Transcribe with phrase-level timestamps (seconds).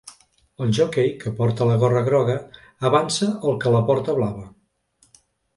[0.63, 2.37] El joquei que porta la gorra groga
[2.91, 4.51] avança el que la porta blava